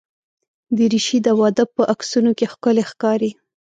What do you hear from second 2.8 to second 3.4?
ښکاري.